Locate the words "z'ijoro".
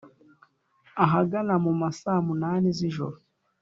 2.77-3.17